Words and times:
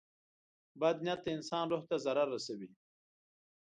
•بد 0.81 0.97
نیت 1.05 1.19
د 1.23 1.27
انسان 1.37 1.65
روح 1.71 1.83
ته 1.89 1.95
ضرر 2.05 2.27
رسوي. 2.35 2.69